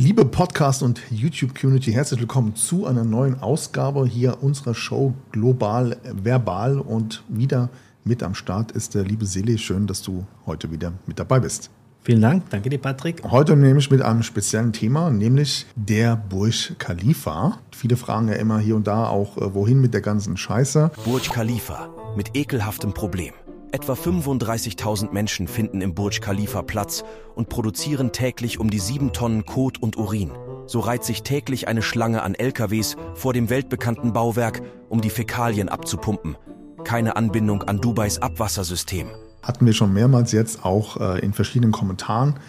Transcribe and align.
Liebe 0.00 0.24
Podcast- 0.24 0.82
und 0.82 1.02
YouTube-Community, 1.10 1.92
herzlich 1.92 2.20
willkommen 2.20 2.56
zu 2.56 2.86
einer 2.86 3.04
neuen 3.04 3.38
Ausgabe 3.42 4.06
hier 4.06 4.42
unserer 4.42 4.72
Show 4.72 5.12
Global 5.30 5.98
Verbal. 6.02 6.78
Und 6.78 7.22
wieder 7.28 7.68
mit 8.02 8.22
am 8.22 8.34
Start 8.34 8.72
ist 8.72 8.94
der 8.94 9.04
liebe 9.04 9.26
Seli. 9.26 9.58
Schön, 9.58 9.86
dass 9.86 10.00
du 10.00 10.26
heute 10.46 10.72
wieder 10.72 10.94
mit 11.04 11.18
dabei 11.18 11.40
bist. 11.40 11.68
Vielen 12.00 12.22
Dank, 12.22 12.48
danke 12.48 12.70
dir, 12.70 12.78
Patrick. 12.78 13.22
Heute 13.24 13.54
nämlich 13.56 13.90
mit 13.90 14.00
einem 14.00 14.22
speziellen 14.22 14.72
Thema, 14.72 15.10
nämlich 15.10 15.66
der 15.76 16.16
Burj 16.16 16.76
Khalifa. 16.78 17.58
Viele 17.70 17.98
fragen 17.98 18.28
ja 18.28 18.36
immer 18.36 18.58
hier 18.58 18.76
und 18.76 18.86
da 18.86 19.06
auch, 19.06 19.36
äh, 19.36 19.52
wohin 19.52 19.82
mit 19.82 19.92
der 19.92 20.00
ganzen 20.00 20.38
Scheiße. 20.38 20.92
Burj 21.04 21.28
Khalifa 21.28 21.90
mit 22.16 22.34
ekelhaftem 22.34 22.94
Problem. 22.94 23.34
Etwa 23.72 23.92
35.000 23.92 25.12
Menschen 25.12 25.46
finden 25.46 25.80
im 25.80 25.94
Burj 25.94 26.18
Khalifa 26.20 26.62
Platz 26.62 27.04
und 27.36 27.48
produzieren 27.48 28.10
täglich 28.10 28.58
um 28.58 28.68
die 28.68 28.80
sieben 28.80 29.12
Tonnen 29.12 29.46
Kot 29.46 29.80
und 29.80 29.96
Urin. 29.96 30.32
So 30.66 30.80
reiht 30.80 31.04
sich 31.04 31.22
täglich 31.22 31.68
eine 31.68 31.80
Schlange 31.80 32.22
an 32.22 32.34
LKWs 32.34 32.96
vor 33.14 33.32
dem 33.32 33.48
weltbekannten 33.48 34.12
Bauwerk, 34.12 34.60
um 34.88 35.00
die 35.00 35.10
Fäkalien 35.10 35.68
abzupumpen. 35.68 36.36
Keine 36.82 37.14
Anbindung 37.14 37.62
an 37.62 37.80
Dubais 37.80 38.18
Abwassersystem. 38.18 39.06
Hatten 39.42 39.64
wir 39.64 39.72
schon 39.72 39.92
mehrmals 39.92 40.32
jetzt 40.32 40.64
auch 40.64 40.96
äh, 40.96 41.20
in 41.20 41.32
verschiedenen 41.32 41.70
Kommentaren 41.70 42.40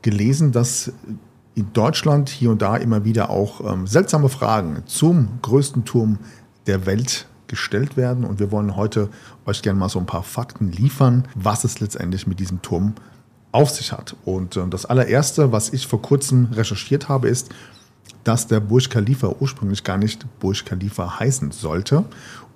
gelesen, 0.00 0.52
dass 0.52 0.90
in 1.54 1.70
Deutschland 1.74 2.30
hier 2.30 2.50
und 2.50 2.62
da 2.62 2.76
immer 2.78 3.04
wieder 3.04 3.28
auch 3.28 3.60
ähm, 3.60 3.86
seltsame 3.86 4.30
Fragen 4.30 4.84
zum 4.86 5.28
größten 5.42 5.84
Turm 5.84 6.18
der 6.66 6.86
Welt 6.86 7.26
gestellt 7.52 7.98
werden. 7.98 8.24
Und 8.24 8.40
wir 8.40 8.50
wollen 8.50 8.76
heute 8.76 9.10
euch 9.44 9.60
gerne 9.60 9.78
mal 9.78 9.90
so 9.90 9.98
ein 9.98 10.06
paar 10.06 10.22
Fakten 10.22 10.72
liefern, 10.72 11.28
was 11.34 11.64
es 11.64 11.80
letztendlich 11.80 12.26
mit 12.26 12.40
diesem 12.40 12.62
Turm 12.62 12.94
auf 13.52 13.68
sich 13.68 13.92
hat. 13.92 14.16
Und 14.24 14.56
äh, 14.56 14.66
das 14.68 14.86
allererste, 14.86 15.52
was 15.52 15.70
ich 15.74 15.86
vor 15.86 16.00
kurzem 16.00 16.48
recherchiert 16.52 17.10
habe, 17.10 17.28
ist, 17.28 17.50
dass 18.24 18.46
der 18.46 18.60
Burj 18.60 18.88
Khalifa 18.88 19.34
ursprünglich 19.38 19.84
gar 19.84 19.98
nicht 19.98 20.26
Burj 20.40 20.64
Khalifa 20.64 21.20
heißen 21.20 21.50
sollte 21.50 22.04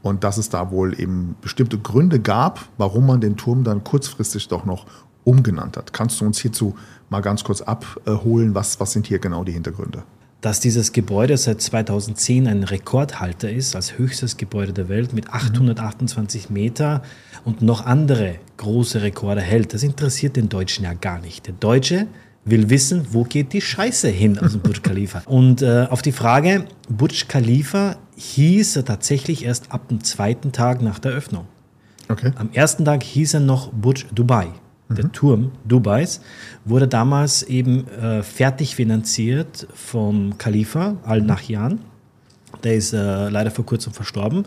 und 0.02 0.24
dass 0.24 0.38
es 0.38 0.48
da 0.48 0.70
wohl 0.70 0.98
eben 0.98 1.36
bestimmte 1.42 1.78
Gründe 1.78 2.18
gab, 2.18 2.66
warum 2.78 3.06
man 3.06 3.20
den 3.20 3.36
Turm 3.36 3.64
dann 3.64 3.84
kurzfristig 3.84 4.48
doch 4.48 4.64
noch 4.64 4.86
umgenannt 5.24 5.76
hat. 5.76 5.92
Kannst 5.92 6.20
du 6.20 6.24
uns 6.24 6.38
hierzu 6.38 6.74
mal 7.10 7.20
ganz 7.20 7.44
kurz 7.44 7.60
abholen? 7.60 8.54
Was, 8.54 8.80
was 8.80 8.92
sind 8.92 9.06
hier 9.06 9.18
genau 9.18 9.44
die 9.44 9.52
Hintergründe? 9.52 10.04
Dass 10.40 10.60
dieses 10.60 10.92
Gebäude 10.92 11.36
seit 11.36 11.60
2010 11.60 12.46
ein 12.46 12.62
Rekordhalter 12.62 13.50
ist, 13.50 13.74
als 13.74 13.98
höchstes 13.98 14.36
Gebäude 14.36 14.72
der 14.72 14.88
Welt 14.88 15.12
mit 15.12 15.30
828 15.32 16.50
Meter 16.50 17.02
und 17.44 17.62
noch 17.62 17.84
andere 17.86 18.36
große 18.56 19.02
Rekorde 19.02 19.40
hält. 19.40 19.74
Das 19.74 19.82
interessiert 19.82 20.36
den 20.36 20.48
Deutschen 20.48 20.84
ja 20.84 20.92
gar 20.92 21.20
nicht. 21.20 21.46
Der 21.46 21.54
Deutsche 21.54 22.06
will 22.44 22.70
wissen, 22.70 23.08
wo 23.10 23.24
geht 23.24 23.52
die 23.52 23.60
Scheiße 23.60 24.08
hin 24.08 24.38
aus 24.38 24.52
dem 24.52 24.60
Burj 24.60 24.80
Khalifa. 24.80 25.22
Und 25.26 25.62
äh, 25.62 25.86
auf 25.90 26.02
die 26.02 26.12
Frage, 26.12 26.66
Burj 26.88 27.24
Khalifa 27.28 27.96
hieß 28.16 28.76
er 28.76 28.84
tatsächlich 28.84 29.44
erst 29.44 29.72
ab 29.72 29.88
dem 29.88 30.02
zweiten 30.04 30.52
Tag 30.52 30.80
nach 30.80 30.98
der 30.98 31.12
Öffnung. 31.12 31.46
Okay. 32.08 32.30
Am 32.36 32.50
ersten 32.52 32.84
Tag 32.84 33.02
hieß 33.02 33.34
er 33.34 33.40
noch 33.40 33.72
Burj 33.72 34.06
Dubai. 34.14 34.48
Der 34.88 35.10
Turm 35.10 35.52
Dubais 35.64 36.20
wurde 36.64 36.86
damals 36.86 37.42
eben 37.42 37.88
äh, 37.88 38.22
fertig 38.22 38.76
finanziert 38.76 39.66
vom 39.74 40.38
Khalifa 40.38 40.96
al-Nahyan. 41.04 41.80
Der 42.62 42.76
ist 42.76 42.92
äh, 42.92 43.28
leider 43.28 43.50
vor 43.50 43.66
kurzem 43.66 43.92
verstorben. 43.92 44.44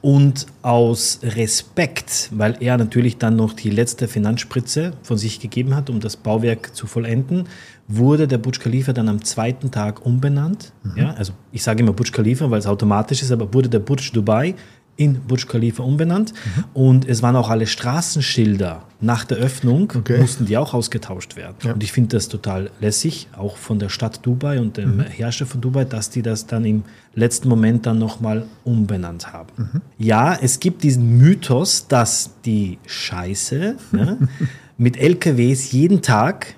Und 0.00 0.46
aus 0.62 1.20
Respekt, 1.22 2.30
weil 2.32 2.56
er 2.60 2.76
natürlich 2.78 3.18
dann 3.18 3.36
noch 3.36 3.52
die 3.52 3.70
letzte 3.70 4.08
Finanzspritze 4.08 4.92
von 5.02 5.18
sich 5.18 5.38
gegeben 5.40 5.74
hat, 5.74 5.88
um 5.88 6.00
das 6.00 6.16
Bauwerk 6.16 6.74
zu 6.74 6.86
vollenden, 6.86 7.44
wurde 7.86 8.26
der 8.26 8.38
Burj 8.38 8.58
Khalifa 8.58 8.92
dann 8.92 9.08
am 9.08 9.22
zweiten 9.22 9.70
Tag 9.70 10.04
umbenannt. 10.04 10.72
Mhm. 10.82 10.96
Ja, 10.96 11.10
also 11.12 11.32
ich 11.52 11.62
sage 11.62 11.82
immer 11.82 11.92
Burj 11.92 12.10
Khalifa, 12.10 12.50
weil 12.50 12.58
es 12.58 12.66
automatisch 12.66 13.22
ist, 13.22 13.30
aber 13.30 13.52
wurde 13.52 13.68
der 13.68 13.78
Burj 13.80 14.10
Dubai 14.12 14.54
in 14.96 15.20
Burj 15.26 15.46
Khalifa 15.46 15.82
umbenannt. 15.82 16.32
Mhm. 16.32 16.64
Und 16.74 17.08
es 17.08 17.22
waren 17.22 17.36
auch 17.36 17.50
alle 17.50 17.66
Straßenschilder 17.66 18.82
nach 19.00 19.24
der 19.24 19.38
Öffnung, 19.38 19.92
okay. 19.94 20.18
mussten 20.18 20.46
die 20.46 20.56
auch 20.56 20.72
ausgetauscht 20.72 21.36
werden. 21.36 21.56
Ja. 21.62 21.72
Und 21.72 21.82
ich 21.82 21.92
finde 21.92 22.16
das 22.16 22.28
total 22.28 22.70
lässig, 22.80 23.28
auch 23.36 23.56
von 23.56 23.78
der 23.78 23.88
Stadt 23.88 24.24
Dubai 24.24 24.60
und 24.60 24.76
dem 24.76 24.96
mhm. 24.96 25.00
Herrscher 25.02 25.46
von 25.46 25.60
Dubai, 25.60 25.84
dass 25.84 26.10
die 26.10 26.22
das 26.22 26.46
dann 26.46 26.64
im 26.64 26.84
letzten 27.14 27.48
Moment 27.48 27.86
dann 27.86 27.98
nochmal 27.98 28.46
umbenannt 28.64 29.32
haben. 29.32 29.50
Mhm. 29.56 29.80
Ja, 29.98 30.34
es 30.34 30.60
gibt 30.60 30.82
diesen 30.82 31.18
Mythos, 31.18 31.86
dass 31.88 32.30
die 32.44 32.78
Scheiße 32.86 33.76
ja, 33.92 34.16
mit 34.78 34.96
LKWs 34.96 35.72
jeden 35.72 36.02
Tag 36.02 36.54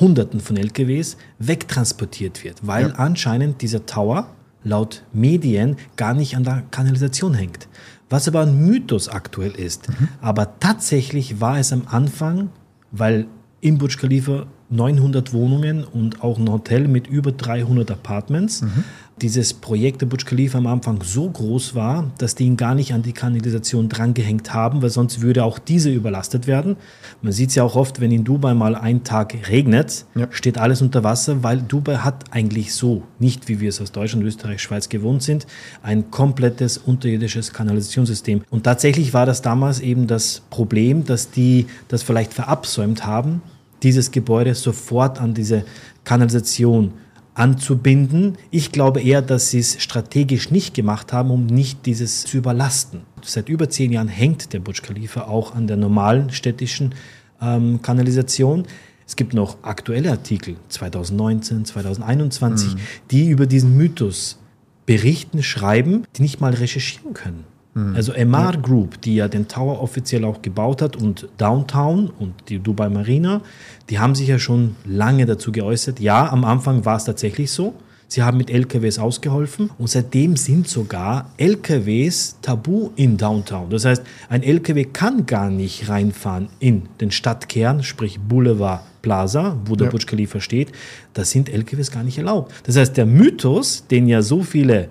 Hunderten 0.00 0.40
von 0.40 0.56
LKWs 0.56 1.16
wegtransportiert 1.38 2.44
wird, 2.44 2.66
weil 2.66 2.88
ja. 2.88 2.94
anscheinend 2.94 3.62
dieser 3.62 3.86
Tower 3.86 4.28
laut 4.64 5.02
Medien 5.12 5.76
gar 5.96 6.14
nicht 6.14 6.36
an 6.36 6.44
der 6.44 6.64
Kanalisation 6.70 7.34
hängt. 7.34 7.68
Was 8.10 8.26
aber 8.26 8.40
ein 8.40 8.66
Mythos 8.66 9.08
aktuell 9.08 9.52
ist. 9.52 9.88
Mhm. 9.88 10.08
Aber 10.20 10.58
tatsächlich 10.60 11.40
war 11.40 11.58
es 11.58 11.72
am 11.72 11.82
Anfang, 11.86 12.50
weil 12.90 13.26
im 13.60 13.78
Burj 13.78 13.96
Khalifa 13.96 14.46
900 14.70 15.32
Wohnungen 15.32 15.84
und 15.84 16.22
auch 16.22 16.38
ein 16.38 16.50
Hotel 16.50 16.88
mit 16.88 17.06
über 17.06 17.32
300 17.32 17.90
Apartments. 17.90 18.62
Mhm 18.62 18.84
dieses 19.22 19.54
Projekt 19.54 20.00
der 20.00 20.06
Burj 20.06 20.24
Khalifa 20.24 20.58
am 20.58 20.66
Anfang 20.66 21.02
so 21.02 21.28
groß 21.28 21.74
war, 21.74 22.10
dass 22.18 22.34
die 22.34 22.44
ihn 22.44 22.56
gar 22.56 22.74
nicht 22.74 22.92
an 22.92 23.02
die 23.02 23.12
Kanalisation 23.12 23.88
drangehängt 23.88 24.54
haben, 24.54 24.82
weil 24.82 24.90
sonst 24.90 25.20
würde 25.20 25.44
auch 25.44 25.58
diese 25.58 25.90
überlastet 25.90 26.46
werden. 26.46 26.76
Man 27.22 27.32
sieht 27.32 27.50
es 27.50 27.54
ja 27.56 27.64
auch 27.64 27.76
oft, 27.76 28.00
wenn 28.00 28.12
in 28.12 28.24
Dubai 28.24 28.54
mal 28.54 28.74
ein 28.74 29.04
Tag 29.04 29.48
regnet, 29.48 30.06
ja. 30.14 30.28
steht 30.30 30.58
alles 30.58 30.82
unter 30.82 31.04
Wasser, 31.04 31.42
weil 31.42 31.58
Dubai 31.58 31.96
hat 31.96 32.24
eigentlich 32.30 32.74
so, 32.74 33.02
nicht 33.18 33.48
wie 33.48 33.60
wir 33.60 33.68
es 33.68 33.80
aus 33.80 33.92
Deutschland, 33.92 34.24
Österreich, 34.24 34.62
Schweiz 34.62 34.88
gewohnt 34.88 35.22
sind, 35.22 35.46
ein 35.82 36.10
komplettes 36.10 36.78
unterirdisches 36.78 37.52
Kanalisationssystem. 37.52 38.42
Und 38.50 38.64
tatsächlich 38.64 39.14
war 39.14 39.26
das 39.26 39.42
damals 39.42 39.80
eben 39.80 40.06
das 40.06 40.42
Problem, 40.50 41.04
dass 41.04 41.30
die 41.30 41.66
das 41.88 42.02
vielleicht 42.02 42.34
verabsäumt 42.34 43.04
haben, 43.06 43.42
dieses 43.82 44.10
Gebäude 44.10 44.54
sofort 44.54 45.20
an 45.20 45.34
diese 45.34 45.64
Kanalisation 46.04 46.92
anzubinden. 47.38 48.36
Ich 48.50 48.72
glaube 48.72 49.00
eher, 49.00 49.22
dass 49.22 49.50
sie 49.50 49.60
es 49.60 49.80
strategisch 49.80 50.50
nicht 50.50 50.74
gemacht 50.74 51.12
haben, 51.12 51.30
um 51.30 51.46
nicht 51.46 51.86
dieses 51.86 52.22
zu 52.22 52.38
überlasten. 52.38 53.02
Seit 53.22 53.48
über 53.48 53.70
zehn 53.70 53.92
Jahren 53.92 54.08
hängt 54.08 54.52
der 54.52 54.60
Burj 54.60 54.82
Khalifa 54.82 55.22
auch 55.22 55.54
an 55.54 55.66
der 55.66 55.76
normalen 55.76 56.30
städtischen 56.30 56.94
ähm, 57.40 57.80
Kanalisation. 57.82 58.64
Es 59.06 59.16
gibt 59.16 59.34
noch 59.34 59.58
aktuelle 59.62 60.10
Artikel, 60.10 60.56
2019, 60.68 61.64
2021, 61.64 62.74
mhm. 62.74 62.78
die 63.10 63.28
über 63.28 63.46
diesen 63.46 63.76
Mythos 63.76 64.38
berichten, 64.84 65.42
schreiben, 65.42 66.04
die 66.16 66.22
nicht 66.22 66.40
mal 66.40 66.54
recherchieren 66.54 67.14
können. 67.14 67.44
Mhm. 67.78 67.96
Also 67.96 68.12
MR 68.12 68.56
Group, 68.56 69.00
die 69.02 69.16
ja 69.16 69.28
den 69.28 69.48
Tower 69.48 69.80
offiziell 69.80 70.24
auch 70.24 70.42
gebaut 70.42 70.82
hat 70.82 70.96
und 70.96 71.28
Downtown 71.38 72.10
und 72.18 72.34
die 72.48 72.58
Dubai 72.58 72.88
Marina, 72.88 73.40
die 73.88 73.98
haben 73.98 74.14
sich 74.14 74.28
ja 74.28 74.38
schon 74.38 74.76
lange 74.84 75.26
dazu 75.26 75.52
geäußert. 75.52 76.00
Ja, 76.00 76.30
am 76.30 76.44
Anfang 76.44 76.84
war 76.84 76.96
es 76.96 77.04
tatsächlich 77.04 77.50
so. 77.50 77.74
Sie 78.10 78.22
haben 78.22 78.38
mit 78.38 78.48
LKWs 78.48 78.98
ausgeholfen 78.98 79.68
und 79.76 79.90
seitdem 79.90 80.36
sind 80.36 80.66
sogar 80.66 81.30
LKWs 81.36 82.38
tabu 82.40 82.88
in 82.96 83.18
Downtown. 83.18 83.68
Das 83.68 83.84
heißt, 83.84 84.02
ein 84.30 84.42
LKW 84.42 84.84
kann 84.84 85.26
gar 85.26 85.50
nicht 85.50 85.90
reinfahren 85.90 86.48
in 86.58 86.88
den 87.02 87.10
Stadtkern, 87.10 87.82
sprich 87.82 88.18
Boulevard 88.18 88.80
Plaza, 89.02 89.58
wo 89.66 89.76
der 89.76 89.88
ja. 89.88 89.90
Burj 89.90 90.06
Khalifa 90.06 90.40
steht. 90.40 90.72
Da 91.12 91.24
sind 91.24 91.50
LKWs 91.50 91.90
gar 91.90 92.02
nicht 92.02 92.16
erlaubt. 92.16 92.54
Das 92.64 92.76
heißt, 92.76 92.96
der 92.96 93.04
Mythos, 93.04 93.84
den 93.90 94.08
ja 94.08 94.22
so 94.22 94.42
viele 94.42 94.88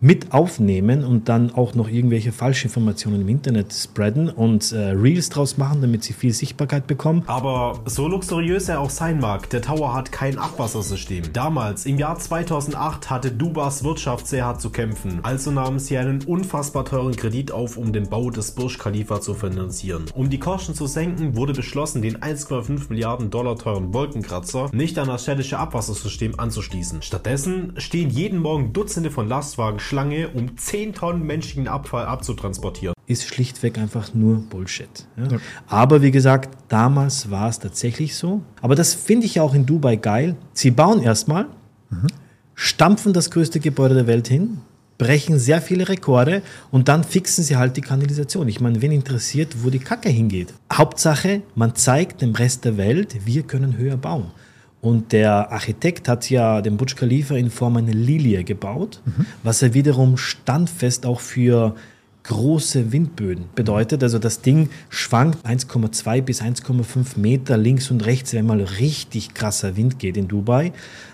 mit 0.00 0.32
aufnehmen 0.32 1.04
und 1.04 1.28
dann 1.28 1.52
auch 1.52 1.74
noch 1.74 1.88
irgendwelche 1.88 2.30
Falschinformationen 2.30 3.22
im 3.22 3.28
Internet 3.28 3.72
spreaden 3.72 4.28
und 4.28 4.70
äh, 4.70 4.90
Reels 4.90 5.28
draus 5.28 5.58
machen, 5.58 5.80
damit 5.80 6.04
sie 6.04 6.12
viel 6.12 6.32
Sichtbarkeit 6.32 6.86
bekommen. 6.86 7.24
Aber 7.26 7.80
so 7.84 8.06
luxuriös 8.06 8.68
er 8.68 8.80
auch 8.80 8.90
sein 8.90 9.18
mag, 9.18 9.50
der 9.50 9.60
Tower 9.60 9.94
hat 9.94 10.12
kein 10.12 10.38
Abwassersystem. 10.38 11.32
Damals, 11.32 11.84
im 11.84 11.98
Jahr 11.98 12.16
2008, 12.16 13.10
hatte 13.10 13.32
Dubas 13.32 13.82
Wirtschaft 13.82 14.28
sehr 14.28 14.44
hart 14.44 14.60
zu 14.60 14.70
kämpfen. 14.70 15.18
Also 15.22 15.50
nahmen 15.50 15.80
sie 15.80 15.98
einen 15.98 16.22
unfassbar 16.22 16.84
teuren 16.84 17.16
Kredit 17.16 17.50
auf, 17.50 17.76
um 17.76 17.92
den 17.92 18.08
Bau 18.08 18.30
des 18.30 18.52
Burj 18.52 18.78
Khalifa 18.78 19.20
zu 19.20 19.34
finanzieren. 19.34 20.04
Um 20.14 20.30
die 20.30 20.38
Kosten 20.38 20.74
zu 20.74 20.86
senken, 20.86 21.34
wurde 21.34 21.54
beschlossen, 21.54 22.02
den 22.02 22.18
1,5 22.18 22.88
Milliarden 22.88 23.30
Dollar 23.30 23.56
teuren 23.56 23.92
Wolkenkratzer 23.92 24.70
nicht 24.72 24.96
an 24.98 25.08
das 25.08 25.24
städtische 25.24 25.58
Abwassersystem 25.58 26.38
anzuschließen. 26.38 27.02
Stattdessen 27.02 27.72
stehen 27.78 28.10
jeden 28.10 28.38
Morgen 28.38 28.72
Dutzende 28.72 29.10
von 29.10 29.28
Lastwagen 29.28 29.80
Schlange, 29.88 30.28
um 30.28 30.58
10 30.58 30.92
Tonnen 30.92 31.26
menschlichen 31.26 31.66
Abfall 31.66 32.04
abzutransportieren. 32.04 32.94
Ist 33.06 33.26
schlichtweg 33.26 33.78
einfach 33.78 34.12
nur 34.12 34.36
Bullshit. 34.36 35.06
Ja? 35.16 35.28
Ja. 35.28 35.38
Aber 35.66 36.02
wie 36.02 36.10
gesagt, 36.10 36.50
damals 36.68 37.30
war 37.30 37.48
es 37.48 37.58
tatsächlich 37.58 38.14
so. 38.14 38.42
Aber 38.60 38.74
das 38.74 38.92
finde 38.92 39.24
ich 39.24 39.40
auch 39.40 39.54
in 39.54 39.64
Dubai 39.64 39.96
geil. 39.96 40.36
Sie 40.52 40.70
bauen 40.70 41.00
erstmal, 41.00 41.44
mhm. 41.88 42.08
stampfen 42.54 43.14
das 43.14 43.30
größte 43.30 43.60
Gebäude 43.60 43.94
der 43.94 44.06
Welt 44.06 44.28
hin, 44.28 44.58
brechen 44.98 45.38
sehr 45.38 45.62
viele 45.62 45.88
Rekorde 45.88 46.42
und 46.70 46.88
dann 46.88 47.02
fixen 47.02 47.42
sie 47.42 47.56
halt 47.56 47.78
die 47.78 47.80
Kanalisation. 47.80 48.46
Ich 48.46 48.60
meine, 48.60 48.82
wen 48.82 48.92
interessiert, 48.92 49.64
wo 49.64 49.70
die 49.70 49.78
Kacke 49.78 50.10
hingeht? 50.10 50.52
Hauptsache, 50.70 51.40
man 51.54 51.74
zeigt 51.74 52.20
dem 52.20 52.34
Rest 52.34 52.66
der 52.66 52.76
Welt, 52.76 53.24
wir 53.24 53.42
können 53.42 53.78
höher 53.78 53.96
bauen. 53.96 54.32
Und 54.80 55.12
der 55.12 55.50
Architekt 55.50 56.08
hat 56.08 56.30
ja 56.30 56.60
den 56.60 56.76
Burj 56.76 56.94
Khalifa 56.94 57.34
in 57.34 57.50
Form 57.50 57.76
einer 57.78 57.92
Lilie 57.92 58.44
gebaut, 58.44 59.00
was 59.42 59.60
er 59.62 59.74
wiederum 59.74 60.16
standfest 60.16 61.04
auch 61.04 61.20
für 61.20 61.74
große 62.22 62.92
Windböen 62.92 63.46
bedeutet. 63.54 64.02
Also 64.02 64.18
das 64.18 64.40
Ding 64.42 64.68
schwankt 64.88 65.44
1,2 65.46 66.22
bis 66.22 66.42
1,5 66.42 67.18
Meter 67.18 67.56
links 67.56 67.90
und 67.90 68.04
rechts, 68.04 68.34
wenn 68.34 68.46
mal 68.46 68.60
richtig 68.60 69.34
krasser 69.34 69.76
Wind 69.76 69.98
geht 69.98 70.16
in 70.16 70.28
Dubai. 70.28 70.72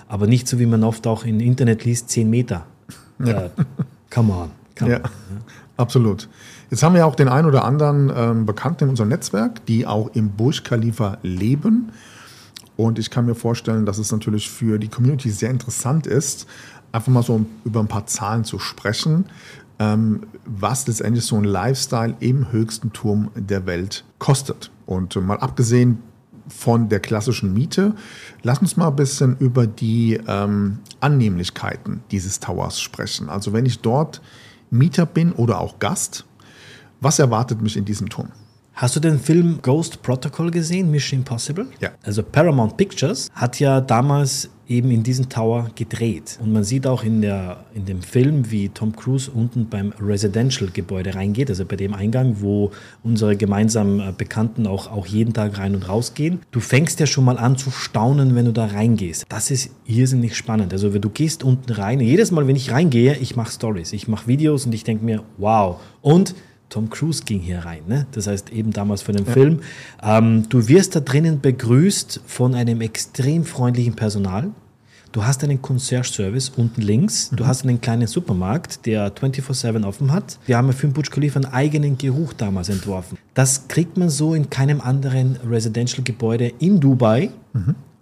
Aber 0.08 0.26
nicht 0.26 0.46
so, 0.48 0.58
wie 0.58 0.66
man 0.66 0.84
oft 0.84 1.06
auch 1.06 1.24
im 1.24 1.40
Internet 1.40 1.84
liest, 1.84 2.10
10 2.10 2.28
Meter. 2.28 2.66
Ja. 3.24 3.44
Äh, 3.44 3.50
come 4.12 4.32
on. 4.34 4.50
Come 4.76 4.90
Ja, 4.90 4.96
on. 4.98 5.10
absolut. 5.76 6.28
Jetzt 6.70 6.82
haben 6.82 6.94
wir 6.94 7.00
ja 7.00 7.06
auch 7.06 7.14
den 7.14 7.28
einen 7.28 7.46
oder 7.46 7.64
anderen 7.64 8.12
ähm, 8.14 8.44
Bekannten 8.46 8.84
in 8.84 8.90
unserem 8.90 9.08
Netzwerk, 9.08 9.64
die 9.66 9.86
auch 9.86 10.10
im 10.14 10.30
Burj 10.30 10.62
Khalifa 10.64 11.18
leben. 11.22 11.92
Und 12.76 12.98
ich 12.98 13.10
kann 13.10 13.26
mir 13.26 13.34
vorstellen, 13.34 13.86
dass 13.86 13.98
es 13.98 14.10
natürlich 14.10 14.50
für 14.50 14.78
die 14.78 14.88
Community 14.88 15.30
sehr 15.30 15.50
interessant 15.50 16.06
ist, 16.06 16.46
einfach 16.92 17.12
mal 17.12 17.22
so 17.22 17.44
über 17.64 17.80
ein 17.80 17.88
paar 17.88 18.06
Zahlen 18.06 18.44
zu 18.44 18.58
sprechen, 18.58 19.26
ähm, 19.78 20.26
was 20.44 20.86
letztendlich 20.86 21.24
so 21.24 21.36
ein 21.36 21.44
Lifestyle 21.44 22.14
im 22.20 22.50
höchsten 22.52 22.92
Turm 22.92 23.30
der 23.34 23.66
Welt 23.66 24.04
kostet. 24.18 24.70
Und 24.86 25.16
äh, 25.16 25.20
mal 25.20 25.38
abgesehen 25.38 25.98
von 26.48 26.88
der 26.88 27.00
klassischen 27.00 27.54
Miete, 27.54 27.94
lass 28.42 28.58
uns 28.58 28.76
mal 28.76 28.88
ein 28.88 28.96
bisschen 28.96 29.36
über 29.38 29.66
die 29.66 30.20
ähm, 30.26 30.78
Annehmlichkeiten 31.00 32.02
dieses 32.10 32.38
Towers 32.38 32.80
sprechen. 32.80 33.28
Also 33.28 33.52
wenn 33.52 33.66
ich 33.66 33.80
dort 33.80 34.20
Mieter 34.70 35.06
bin 35.06 35.32
oder 35.32 35.60
auch 35.60 35.78
Gast, 35.78 36.24
was 37.00 37.18
erwartet 37.18 37.62
mich 37.62 37.76
in 37.76 37.84
diesem 37.84 38.08
Turm? 38.08 38.28
Hast 38.76 38.96
du 38.96 39.00
den 39.00 39.20
Film 39.20 39.60
Ghost 39.62 40.02
Protocol 40.02 40.50
gesehen, 40.50 40.90
Mission 40.90 41.20
Impossible? 41.20 41.66
Ja. 41.80 41.90
Also 42.02 42.24
Paramount 42.24 42.76
Pictures 42.76 43.30
hat 43.32 43.60
ja 43.60 43.80
damals 43.80 44.50
eben 44.66 44.90
in 44.90 45.04
diesem 45.04 45.28
Tower 45.28 45.70
gedreht. 45.76 46.40
Und 46.42 46.52
man 46.52 46.64
sieht 46.64 46.84
auch 46.84 47.04
in, 47.04 47.20
der, 47.20 47.66
in 47.72 47.84
dem 47.84 48.02
Film, 48.02 48.50
wie 48.50 48.70
Tom 48.70 48.96
Cruise 48.96 49.30
unten 49.30 49.68
beim 49.68 49.92
Residential-Gebäude 50.00 51.14
reingeht, 51.14 51.50
also 51.50 51.64
bei 51.64 51.76
dem 51.76 51.94
Eingang, 51.94 52.40
wo 52.40 52.72
unsere 53.04 53.36
gemeinsamen 53.36 54.00
äh, 54.00 54.12
Bekannten 54.16 54.66
auch, 54.66 54.90
auch 54.90 55.06
jeden 55.06 55.34
Tag 55.34 55.56
rein 55.56 55.76
und 55.76 55.88
rausgehen. 55.88 56.40
Du 56.50 56.58
fängst 56.58 56.98
ja 56.98 57.06
schon 57.06 57.24
mal 57.24 57.38
an 57.38 57.56
zu 57.56 57.70
staunen, 57.70 58.34
wenn 58.34 58.46
du 58.46 58.52
da 58.52 58.66
reingehst. 58.66 59.26
Das 59.28 59.52
ist 59.52 59.70
irrsinnig 59.84 60.36
spannend. 60.36 60.72
Also 60.72 60.92
wenn 60.92 61.02
du 61.02 61.10
gehst 61.10 61.44
unten 61.44 61.70
rein, 61.70 62.00
jedes 62.00 62.32
Mal, 62.32 62.48
wenn 62.48 62.56
ich 62.56 62.72
reingehe, 62.72 63.16
ich 63.18 63.36
mache 63.36 63.52
Stories, 63.52 63.92
ich 63.92 64.08
mache 64.08 64.26
Videos 64.26 64.66
und 64.66 64.74
ich 64.74 64.82
denke 64.82 65.04
mir, 65.04 65.22
wow. 65.38 65.80
Und 66.00 66.34
Tom 66.74 66.90
Cruise 66.90 67.22
ging 67.24 67.38
hier 67.38 67.60
rein, 67.60 67.82
ne? 67.86 68.08
das 68.10 68.26
heißt 68.26 68.52
eben 68.52 68.72
damals 68.72 69.00
von 69.00 69.14
dem 69.14 69.26
Film. 69.26 69.60
Ähm, 70.02 70.48
du 70.48 70.66
wirst 70.66 70.96
da 70.96 70.98
drinnen 70.98 71.40
begrüßt 71.40 72.22
von 72.26 72.52
einem 72.56 72.80
extrem 72.80 73.44
freundlichen 73.44 73.94
Personal. 73.94 74.50
Du 75.12 75.24
hast 75.24 75.44
einen 75.44 75.62
Concierge-Service 75.62 76.48
unten 76.56 76.82
links. 76.82 77.30
Du 77.30 77.46
hast 77.46 77.62
einen 77.62 77.80
kleinen 77.80 78.08
Supermarkt, 78.08 78.86
der 78.86 79.14
24-7 79.14 79.86
offen 79.86 80.10
hat. 80.10 80.40
Wir 80.46 80.56
haben 80.56 80.66
ja 80.66 80.72
für 80.72 80.88
den 80.88 80.94
Burj 80.94 81.10
Khalifa 81.10 81.38
einen 81.38 81.52
eigenen 81.52 81.96
Geruch 81.96 82.32
damals 82.32 82.68
entworfen. 82.68 83.18
Das 83.34 83.68
kriegt 83.68 83.96
man 83.96 84.10
so 84.10 84.34
in 84.34 84.50
keinem 84.50 84.80
anderen 84.80 85.36
Residential-Gebäude 85.48 86.54
in 86.58 86.80
Dubai. 86.80 87.30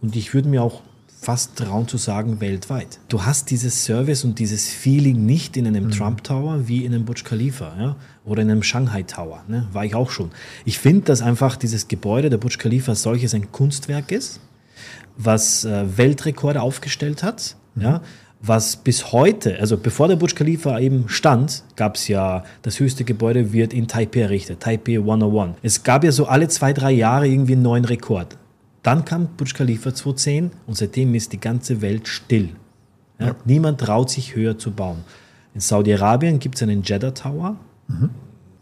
Und 0.00 0.16
ich 0.16 0.32
würde 0.32 0.48
mir 0.48 0.62
auch 0.62 0.80
fast 1.22 1.54
trauen 1.54 1.86
zu 1.86 1.98
sagen, 1.98 2.40
weltweit. 2.40 2.98
Du 3.08 3.24
hast 3.24 3.50
dieses 3.52 3.84
Service 3.84 4.24
und 4.24 4.40
dieses 4.40 4.68
Feeling 4.68 5.24
nicht 5.24 5.56
in 5.56 5.68
einem 5.68 5.92
Trump 5.92 6.24
Tower 6.24 6.66
wie 6.66 6.84
in 6.84 6.92
einem 6.92 7.04
Burj 7.04 7.22
Khalifa 7.22 7.72
ja? 7.78 7.96
oder 8.24 8.42
in 8.42 8.50
einem 8.50 8.64
Shanghai 8.64 9.04
Tower. 9.04 9.44
Ne? 9.46 9.68
War 9.72 9.84
ich 9.84 9.94
auch 9.94 10.10
schon. 10.10 10.32
Ich 10.64 10.80
finde, 10.80 11.02
dass 11.02 11.22
einfach 11.22 11.54
dieses 11.54 11.86
Gebäude, 11.86 12.28
der 12.28 12.38
Burj 12.38 12.58
Khalifa, 12.58 12.90
als 12.90 13.02
solches 13.02 13.34
ein 13.34 13.52
Kunstwerk 13.52 14.10
ist, 14.10 14.40
was 15.16 15.64
äh, 15.64 15.96
Weltrekorde 15.96 16.60
aufgestellt 16.60 17.22
hat. 17.22 17.54
Ja? 17.76 18.02
Was 18.40 18.74
bis 18.74 19.12
heute, 19.12 19.60
also 19.60 19.76
bevor 19.76 20.08
der 20.08 20.16
Burj 20.16 20.34
Khalifa 20.34 20.80
eben 20.80 21.08
stand, 21.08 21.62
gab 21.76 21.94
es 21.94 22.08
ja, 22.08 22.42
das 22.62 22.80
höchste 22.80 23.04
Gebäude 23.04 23.52
wird 23.52 23.72
in 23.72 23.86
Taipei 23.86 24.22
errichtet, 24.22 24.58
Taipei 24.58 24.98
101. 24.98 25.54
Es 25.62 25.84
gab 25.84 26.02
ja 26.02 26.10
so 26.10 26.26
alle 26.26 26.48
zwei, 26.48 26.72
drei 26.72 26.90
Jahre 26.90 27.28
irgendwie 27.28 27.52
einen 27.52 27.62
neuen 27.62 27.84
Rekord. 27.84 28.36
Dann 28.82 29.04
kam 29.04 29.28
Burj 29.36 29.54
Khalifa 29.54 29.94
2010 29.94 30.50
und 30.66 30.76
seitdem 30.76 31.14
ist 31.14 31.32
die 31.32 31.40
ganze 31.40 31.80
Welt 31.80 32.08
still. 32.08 32.50
Ja? 33.18 33.36
Niemand 33.44 33.80
traut 33.80 34.10
sich 34.10 34.34
höher 34.34 34.58
zu 34.58 34.72
bauen. 34.72 35.04
In 35.54 35.60
Saudi-Arabien 35.60 36.38
gibt 36.38 36.56
es 36.56 36.62
einen 36.62 36.82
Jeddah 36.82 37.12
Tower, 37.12 37.56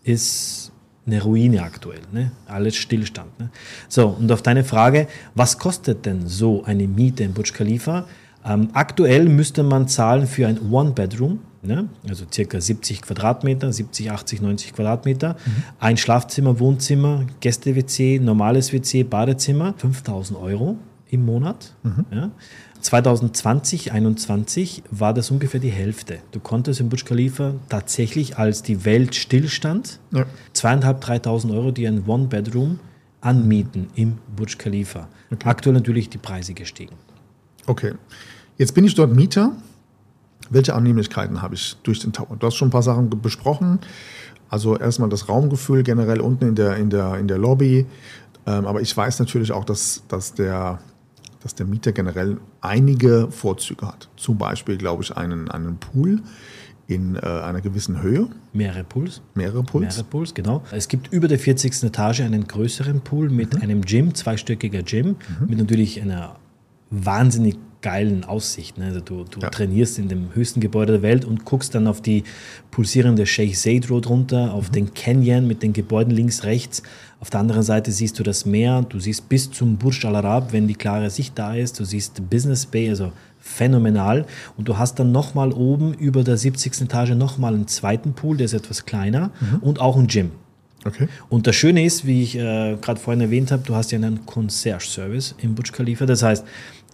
ist 0.02 0.72
eine 1.06 1.22
Ruine 1.22 1.62
aktuell, 1.62 2.00
ne? 2.12 2.32
alles 2.46 2.76
Stillstand. 2.76 3.38
Ne? 3.38 3.50
So, 3.88 4.08
und 4.08 4.30
auf 4.30 4.42
deine 4.42 4.64
Frage, 4.64 5.08
was 5.34 5.58
kostet 5.58 6.04
denn 6.04 6.26
so 6.26 6.64
eine 6.64 6.86
Miete 6.86 7.24
in 7.24 7.32
Burj 7.32 7.52
Khalifa? 7.52 8.06
Ähm, 8.44 8.68
aktuell 8.72 9.28
müsste 9.28 9.62
man 9.62 9.86
zahlen 9.88 10.26
für 10.26 10.46
ein 10.46 10.58
One-Bedroom, 10.70 11.40
ne? 11.62 11.88
also 12.08 12.24
circa 12.32 12.60
70 12.60 13.02
Quadratmeter, 13.02 13.72
70, 13.72 14.10
80, 14.10 14.40
90 14.42 14.72
Quadratmeter, 14.72 15.36
ein 15.78 15.96
Schlafzimmer, 15.96 16.58
Wohnzimmer, 16.58 17.26
Gäste-WC, 17.40 18.18
normales 18.18 18.72
WC, 18.72 19.02
Badezimmer, 19.04 19.74
5000 19.76 20.38
Euro 20.38 20.76
im 21.10 21.24
Monat. 21.26 21.74
Ja? 22.10 22.30
2020, 22.80 23.84
2021 23.90 24.82
war 24.90 25.12
das 25.12 25.30
ungefähr 25.30 25.60
die 25.60 25.68
Hälfte. 25.70 26.18
Du 26.32 26.40
konntest 26.40 26.80
im 26.80 26.88
Burj 26.88 27.04
Khalifa 27.04 27.54
tatsächlich, 27.68 28.38
als 28.38 28.62
die 28.62 28.84
Welt 28.86 29.14
stillstand, 29.14 29.98
Ja. 30.12 30.24
zweieinhalb, 30.54 31.04
3.000 31.04 31.52
Euro, 31.52 31.72
die 31.72 31.86
ein 31.86 32.04
One-Bedroom 32.06 32.78
anmieten 33.20 33.88
im 33.96 34.16
Burj 34.34 34.56
Khalifa. 34.56 35.08
Aktuell 35.44 35.74
natürlich 35.74 36.08
die 36.08 36.16
Preise 36.18 36.54
gestiegen. 36.54 36.94
Okay. 37.70 37.92
Jetzt 38.58 38.74
bin 38.74 38.82
ich 38.84 38.96
dort 38.96 39.14
Mieter. 39.14 39.52
Welche 40.50 40.74
Annehmlichkeiten 40.74 41.40
habe 41.40 41.54
ich 41.54 41.76
durch 41.84 42.00
den 42.00 42.12
Tower? 42.12 42.36
Du 42.36 42.44
hast 42.44 42.56
schon 42.56 42.66
ein 42.66 42.72
paar 42.72 42.82
Sachen 42.82 43.08
besprochen. 43.22 43.78
Also 44.48 44.76
erstmal 44.76 45.08
das 45.08 45.28
Raumgefühl 45.28 45.84
generell 45.84 46.20
unten 46.20 46.48
in 46.48 46.54
der, 46.56 46.76
in 46.78 46.90
der, 46.90 47.16
in 47.18 47.28
der 47.28 47.38
Lobby. 47.38 47.86
Ähm, 48.44 48.66
aber 48.66 48.80
ich 48.80 48.96
weiß 48.96 49.20
natürlich 49.20 49.52
auch, 49.52 49.64
dass, 49.64 50.02
dass, 50.08 50.34
der, 50.34 50.80
dass 51.44 51.54
der 51.54 51.66
Mieter 51.66 51.92
generell 51.92 52.38
einige 52.60 53.30
Vorzüge 53.30 53.86
hat. 53.86 54.08
Zum 54.16 54.36
Beispiel, 54.36 54.76
glaube 54.76 55.04
ich, 55.04 55.16
einen, 55.16 55.48
einen 55.48 55.76
Pool 55.76 56.22
in 56.88 57.14
äh, 57.14 57.20
einer 57.20 57.60
gewissen 57.60 58.02
Höhe, 58.02 58.26
Mehrere 58.52 58.82
Pools. 58.82 59.22
mehrere 59.34 59.62
Pools. 59.62 59.82
Mehrere 59.84 60.04
Pools, 60.04 60.34
genau. 60.34 60.64
Es 60.72 60.88
gibt 60.88 61.12
über 61.12 61.28
der 61.28 61.38
40. 61.38 61.84
Etage 61.84 62.22
einen 62.22 62.48
größeren 62.48 63.02
Pool 63.02 63.30
mit 63.30 63.62
einem 63.62 63.82
Gym, 63.82 64.12
zweistöckiger 64.12 64.82
Gym, 64.82 65.14
mit 65.46 65.56
natürlich 65.56 66.02
einer 66.02 66.34
wahnsinnig 66.90 67.56
geilen 67.82 68.24
Aussicht. 68.24 68.76
Ne? 68.76 68.86
Also 68.86 69.00
du, 69.00 69.24
du 69.24 69.40
Ja. 69.40 69.48
trainierst 69.48 69.98
in 69.98 70.08
dem 70.08 70.34
höchsten 70.34 70.60
Gebäude 70.60 70.92
der 70.94 71.02
Welt 71.02 71.24
und 71.24 71.44
guckst 71.46 71.74
dann 71.74 71.86
auf 71.86 72.02
die 72.02 72.24
pulsierende 72.70 73.24
Sheikh 73.24 73.54
Zayed 73.56 73.88
Road 73.88 74.08
runter, 74.08 74.52
auf 74.52 74.68
den 74.70 74.92
Canyon 74.92 75.46
mit 75.46 75.62
den 75.62 75.72
Gebäuden 75.72 76.12
links, 76.12 76.44
rechts. 76.44 76.82
Auf 77.20 77.30
der 77.30 77.40
anderen 77.40 77.62
Seite 77.62 77.90
siehst 77.90 78.18
du 78.18 78.22
das 78.22 78.44
Meer, 78.44 78.82
du 78.86 78.98
siehst 79.00 79.28
bis 79.30 79.50
zum 79.50 79.76
Burj 79.78 80.04
Al 80.06 80.16
Arab, 80.16 80.52
wenn 80.52 80.68
die 80.68 80.74
klare 80.74 81.08
Sicht 81.10 81.38
da 81.38 81.54
ist, 81.54 81.80
du 81.80 81.84
siehst 81.84 82.28
Business 82.28 82.66
Bay, 82.66 82.90
also 82.90 83.12
phänomenal. 83.38 84.26
Und 84.58 84.68
du 84.68 84.76
hast 84.76 84.98
dann 84.98 85.10
nochmal 85.12 85.52
oben 85.52 85.94
über 85.94 86.22
der 86.22 86.36
70. 86.36 86.82
Etage 86.82 87.10
nochmal 87.12 87.54
einen 87.54 87.66
zweiten 87.66 88.12
Pool, 88.12 88.36
der 88.36 88.44
ist 88.46 88.52
etwas 88.54 88.84
kleiner 88.84 89.30
und 89.62 89.80
auch 89.80 89.96
ein 89.96 90.06
Gym. 90.06 90.32
Okay. 90.84 91.08
Und 91.28 91.46
das 91.46 91.56
Schöne 91.56 91.84
ist, 91.84 92.06
wie 92.06 92.22
ich 92.22 92.36
äh, 92.38 92.76
gerade 92.80 92.98
vorhin 92.98 93.20
erwähnt 93.20 93.50
habe, 93.52 93.62
du 93.66 93.74
hast 93.74 93.92
ja 93.92 93.98
einen 93.98 94.24
Concierge-Service 94.24 95.34
im 95.42 95.54
Burj 95.54 95.72
Khalifa. 95.72 96.06
Das 96.06 96.22
heißt, 96.22 96.42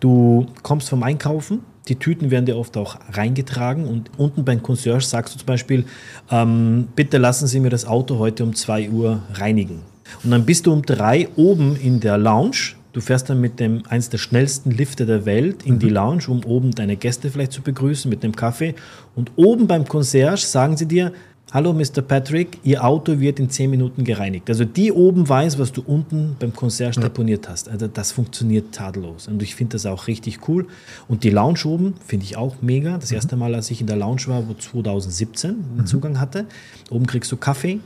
du 0.00 0.47
kommst 0.62 0.88
vom 0.88 1.03
Einkaufen, 1.03 1.61
die 1.88 1.97
Tüten 1.97 2.31
werden 2.31 2.47
dir 2.47 2.57
oft 2.57 2.76
auch 2.76 2.99
reingetragen 3.12 3.87
und 3.87 4.11
unten 4.19 4.45
beim 4.45 4.62
Concierge 4.62 5.05
sagst 5.05 5.35
du 5.35 5.38
zum 5.38 5.47
Beispiel, 5.47 5.85
ähm, 6.31 6.88
bitte 6.97 7.19
lassen 7.19 7.47
Sie 7.47 7.61
mir 7.61 7.71
das 7.71 7.87
Auto 7.87 8.19
heute 8.19 8.43
um 8.43 8.55
2 8.55 8.91
Uhr 8.91 9.23
reinigen. 9.35 9.83
Und 10.25 10.31
dann 10.31 10.45
bist 10.45 10.67
du 10.67 10.73
um 10.73 10.83
drei 10.83 11.29
oben 11.37 11.76
in 11.76 12.00
der 12.00 12.19
Lounge. 12.19 12.75
Du 12.93 13.00
fährst 13.00 13.29
dann 13.29 13.41
mit 13.41 13.61
dem 13.61 13.83
eins 13.88 14.09
der 14.09 14.19
schnellsten 14.19 14.71
Lifte 14.71 15.05
der 15.05 15.26
Welt 15.26 15.65
in 15.65 15.79
die 15.79 15.88
Lounge, 15.88 16.25
um 16.29 16.45
oben 16.45 16.71
deine 16.73 16.97
Gäste 16.97 17.31
vielleicht 17.31 17.53
zu 17.53 17.62
begrüßen 17.62 18.09
mit 18.09 18.23
dem 18.23 18.35
Kaffee. 18.35 18.75
Und 19.15 19.33
oben 19.37 19.67
beim 19.67 19.87
Concierge 19.87 20.41
sagen 20.47 20.76
sie 20.76 20.87
dir, 20.87 21.12
Hallo 21.53 21.73
Mr. 21.73 22.03
Patrick, 22.03 22.59
Ihr 22.65 22.85
Auto 22.85 23.21
wird 23.21 23.38
in 23.38 23.49
10 23.49 23.71
Minuten 23.71 24.03
gereinigt. 24.03 24.50
Also 24.50 24.65
die 24.65 24.91
oben 24.91 25.29
weiß, 25.29 25.61
was 25.61 25.71
du 25.71 25.81
unten 25.81 26.35
beim 26.41 26.53
Concierge 26.53 27.00
deponiert 27.00 27.49
hast. 27.49 27.69
Also 27.69 27.87
das 27.87 28.11
funktioniert 28.11 28.75
tadellos. 28.75 29.29
Und 29.29 29.41
ich 29.41 29.55
finde 29.55 29.75
das 29.75 29.87
auch 29.87 30.09
richtig 30.09 30.49
cool. 30.49 30.67
Und 31.07 31.23
die 31.23 31.31
Lounge 31.31 31.61
oben 31.65 31.95
finde 32.05 32.25
ich 32.25 32.37
auch 32.37 32.57
mega. 32.62 32.99
Das 32.99 33.12
erste 33.12 33.37
Mal, 33.37 33.55
als 33.55 33.71
ich 33.71 33.81
in 33.81 33.87
der 33.87 33.95
Lounge 33.95 34.23
war, 34.26 34.49
wo 34.49 34.55
2017 34.55 35.55
einen 35.79 35.87
Zugang 35.87 36.19
hatte. 36.19 36.47
Oben 36.91 37.07
kriegst 37.07 37.31
du 37.31 37.37
Kaffee, 37.37 37.79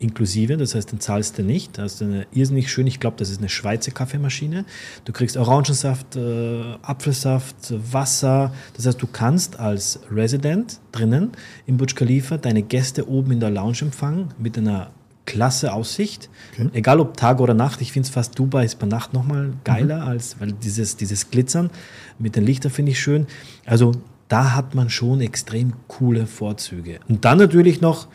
inklusive, 0.00 0.56
das 0.56 0.74
heißt, 0.74 0.90
den 0.90 0.98
zahlst 0.98 1.38
du 1.38 1.42
nicht. 1.42 1.78
Da 1.78 1.82
hast 1.82 2.00
du 2.00 2.06
eine 2.06 2.26
irrsinnig 2.32 2.72
schön, 2.72 2.86
ich 2.86 2.98
glaube, 2.98 3.16
das 3.18 3.30
ist 3.30 3.38
eine 3.38 3.50
Schweizer 3.50 3.92
Kaffeemaschine. 3.92 4.64
Du 5.04 5.12
kriegst 5.12 5.36
Orangensaft, 5.36 6.16
äh, 6.16 6.62
Apfelsaft, 6.82 7.74
Wasser. 7.92 8.52
Das 8.74 8.86
heißt, 8.86 9.00
du 9.00 9.06
kannst 9.06 9.60
als 9.60 10.00
Resident 10.10 10.80
drinnen 10.90 11.30
im 11.66 11.76
Burj 11.76 11.94
Khalifa 11.94 12.38
deine 12.38 12.62
Gäste 12.62 13.08
oben 13.08 13.32
in 13.32 13.40
der 13.40 13.50
Lounge 13.50 13.82
empfangen 13.82 14.34
mit 14.38 14.56
einer 14.56 14.90
klasse 15.26 15.72
Aussicht. 15.72 16.30
Okay. 16.54 16.70
Egal 16.72 16.98
ob 16.98 17.16
Tag 17.16 17.38
oder 17.38 17.54
Nacht, 17.54 17.82
ich 17.82 17.92
finde 17.92 18.06
es 18.08 18.12
fast 18.12 18.38
Dubai 18.38 18.64
ist 18.64 18.78
bei 18.78 18.86
Nacht 18.86 19.12
nochmal 19.12 19.52
geiler, 19.64 19.98
mhm. 19.98 20.08
als 20.08 20.40
weil 20.40 20.52
dieses, 20.52 20.96
dieses 20.96 21.30
Glitzern 21.30 21.70
mit 22.18 22.36
den 22.36 22.44
Lichtern 22.44 22.72
finde 22.72 22.92
ich 22.92 23.00
schön. 23.00 23.26
Also 23.66 23.92
da 24.28 24.54
hat 24.54 24.74
man 24.74 24.88
schon 24.88 25.20
extrem 25.20 25.74
coole 25.88 26.26
Vorzüge. 26.26 27.00
Und 27.08 27.24
dann 27.24 27.38
natürlich 27.38 27.80
noch, 27.80 28.08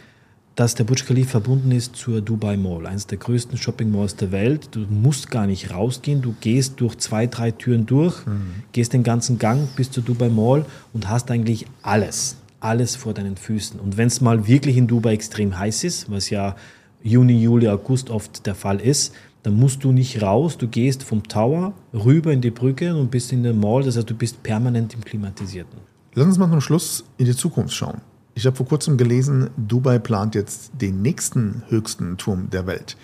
dass 0.55 0.73
der 0.73 0.85
Burj 0.85 1.03
Khalifa 1.03 1.31
verbunden 1.31 1.71
ist 1.71 1.95
zur 1.95 2.21
Dubai 2.21 2.55
Mall, 2.55 2.85
eines 2.85 3.07
der 3.07 3.17
größten 3.17 3.57
Shopping 3.57 3.91
Malls 3.91 4.15
der 4.15 4.31
Welt. 4.31 4.69
Du 4.71 4.79
musst 4.89 5.29
gar 5.29 5.47
nicht 5.47 5.73
rausgehen, 5.73 6.21
du 6.21 6.33
gehst 6.39 6.79
durch 6.79 6.97
zwei, 6.97 7.27
drei 7.27 7.51
Türen 7.51 7.85
durch, 7.85 8.25
mhm. 8.25 8.63
gehst 8.71 8.93
den 8.93 9.03
ganzen 9.03 9.37
Gang 9.37 9.67
bis 9.75 9.91
zur 9.91 10.03
Dubai 10.03 10.29
Mall 10.29 10.65
und 10.93 11.09
hast 11.09 11.29
eigentlich 11.29 11.65
alles, 11.81 12.37
alles 12.61 12.95
vor 12.95 13.13
deinen 13.13 13.35
Füßen. 13.35 13.79
Und 13.79 13.97
wenn 13.97 14.07
es 14.07 14.21
mal 14.21 14.47
wirklich 14.47 14.77
in 14.77 14.87
Dubai 14.87 15.13
extrem 15.13 15.59
heiß 15.59 15.83
ist, 15.83 16.09
was 16.09 16.29
ja 16.29 16.55
Juni, 17.03 17.41
Juli, 17.41 17.67
August 17.67 18.09
oft 18.09 18.45
der 18.45 18.55
Fall 18.55 18.79
ist, 18.79 19.13
dann 19.43 19.57
musst 19.57 19.83
du 19.83 19.91
nicht 19.91 20.23
raus, 20.23 20.57
du 20.57 20.67
gehst 20.67 21.03
vom 21.03 21.21
Tower 21.21 21.73
rüber 21.93 22.31
in 22.31 22.41
die 22.41 22.49
Brücke 22.49 22.95
und 22.95 23.11
bist 23.11 23.31
in 23.31 23.43
der 23.43 23.53
Mall, 23.53 23.83
das 23.83 23.97
heißt, 23.97 24.09
du 24.09 24.15
bist 24.15 24.41
permanent 24.41 24.93
im 24.93 25.03
Klimatisierten. 25.03 25.79
Lass 26.15 26.25
uns 26.25 26.37
mal 26.37 26.49
zum 26.49 26.61
Schluss 26.61 27.03
in 27.17 27.25
die 27.25 27.35
Zukunft 27.35 27.73
schauen. 27.75 28.01
Ich 28.37 28.45
habe 28.45 28.55
vor 28.57 28.67
kurzem 28.67 28.97
gelesen, 28.97 29.49
Dubai 29.55 29.97
plant 29.97 30.35
jetzt 30.35 30.71
den 30.81 31.01
nächsten 31.01 31.63
höchsten 31.69 32.17
Turm 32.17 32.49
der 32.49 32.67
Welt. 32.67 32.97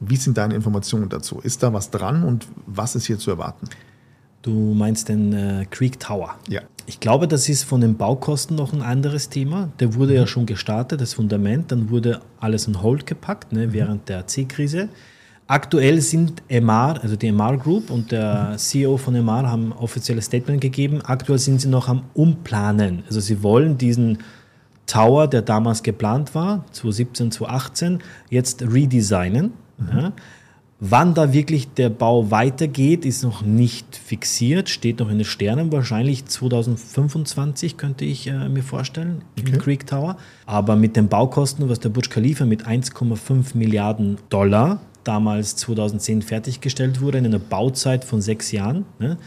Wie 0.00 0.16
sind 0.16 0.38
deine 0.38 0.54
Informationen 0.54 1.10
dazu? 1.10 1.38
Ist 1.42 1.62
da 1.62 1.74
was 1.74 1.90
dran 1.90 2.24
und 2.24 2.48
was 2.64 2.96
ist 2.96 3.04
hier 3.04 3.18
zu 3.18 3.30
erwarten? 3.30 3.68
Du 4.40 4.72
meinst 4.72 5.10
den 5.10 5.34
äh, 5.34 5.66
Creek 5.70 6.00
Tower? 6.00 6.34
Ja. 6.48 6.62
Ich 6.86 6.98
glaube, 6.98 7.28
das 7.28 7.50
ist 7.50 7.64
von 7.64 7.82
den 7.82 7.98
Baukosten 7.98 8.56
noch 8.56 8.72
ein 8.72 8.80
anderes 8.80 9.28
Thema. 9.28 9.68
Der 9.80 9.94
wurde 9.94 10.12
mhm. 10.12 10.18
ja 10.20 10.26
schon 10.26 10.46
gestartet, 10.46 11.02
das 11.02 11.12
Fundament, 11.12 11.70
dann 11.70 11.90
wurde 11.90 12.22
alles 12.40 12.66
in 12.66 12.82
Hold 12.82 13.04
gepackt 13.04 13.52
ne, 13.52 13.66
mhm. 13.66 13.72
während 13.74 14.08
der 14.08 14.26
C-Krise. 14.26 14.88
Aktuell 15.46 16.00
sind 16.00 16.42
MR, 16.48 16.98
also 17.02 17.16
die 17.16 17.30
MR 17.30 17.58
Group 17.58 17.90
und 17.90 18.12
der 18.12 18.54
CEO 18.56 18.96
von 18.96 19.14
MR 19.14 19.50
haben 19.50 19.72
offizielles 19.72 20.24
Statement 20.26 20.62
gegeben. 20.62 21.02
Aktuell 21.02 21.38
sind 21.38 21.60
sie 21.60 21.68
noch 21.68 21.88
am 21.88 22.04
Umplanen. 22.14 23.02
Also 23.08 23.20
sie 23.20 23.42
wollen 23.42 23.76
diesen 23.76 24.18
Tower, 24.90 25.28
der 25.28 25.42
damals 25.42 25.84
geplant 25.84 26.34
war, 26.34 26.64
2017, 26.72 27.30
2018, 27.30 27.98
jetzt 28.28 28.62
redesignen. 28.62 29.52
Mhm. 29.78 29.98
Ja. 29.98 30.12
Wann 30.82 31.14
da 31.14 31.32
wirklich 31.32 31.74
der 31.74 31.90
Bau 31.90 32.30
weitergeht, 32.30 33.04
ist 33.04 33.22
noch 33.22 33.42
nicht 33.42 33.94
fixiert, 33.94 34.68
steht 34.68 34.98
noch 34.98 35.10
in 35.10 35.18
den 35.18 35.26
Sternen. 35.26 35.70
Wahrscheinlich 35.70 36.24
2025 36.24 37.76
könnte 37.76 38.04
ich 38.04 38.26
äh, 38.26 38.48
mir 38.48 38.62
vorstellen, 38.64 39.22
okay. 39.38 39.52
im 39.52 39.58
Creek 39.58 39.86
Tower. 39.86 40.16
Aber 40.46 40.74
mit 40.74 40.96
den 40.96 41.08
Baukosten, 41.08 41.68
was 41.68 41.78
der 41.78 41.90
Burj 41.90 42.08
Khalifa 42.08 42.44
mit 42.44 42.66
1,5 42.66 43.56
Milliarden 43.56 44.16
Dollar 44.28 44.80
damals 45.04 45.54
2010 45.56 46.22
fertiggestellt 46.22 47.00
wurde, 47.00 47.18
in 47.18 47.26
einer 47.26 47.38
Bauzeit 47.38 48.04
von 48.04 48.20
sechs 48.20 48.50
Jahren, 48.50 48.86
ne, 48.98 49.18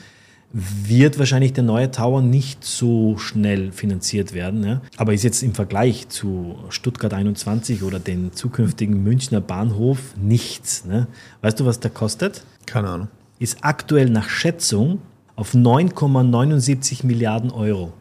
wird 0.53 1.17
wahrscheinlich 1.17 1.53
der 1.53 1.63
neue 1.63 1.89
Tower 1.89 2.22
nicht 2.22 2.63
so 2.63 3.17
schnell 3.17 3.72
finanziert 3.72 4.33
werden. 4.33 4.60
Ne? 4.60 4.81
Aber 4.98 5.13
ist 5.13 5.24
jetzt 5.24 5.41
im 5.41 5.55
Vergleich 5.55 6.10
zu 6.10 6.55
Stuttgart 6.69 7.13
21 7.13 7.81
oder 7.83 8.00
den 8.00 8.33
zukünftigen 8.33 9.03
Münchner 9.03 9.41
Bahnhof 9.41 10.15
nichts. 10.15 10.86
Ne? 10.86 11.07
Weißt 11.41 11.60
du, 11.60 11.65
was 11.65 11.79
der 11.79 11.91
kostet? 11.91 12.45
Keine 12.67 12.89
Ahnung. 12.89 13.07
Ist 13.39 13.57
aktuell 13.62 14.10
nach 14.10 14.29
Schätzung 14.29 15.00
auf 15.36 15.55
9,79 15.55 17.05
Milliarden 17.05 17.50
Euro. 17.51 17.91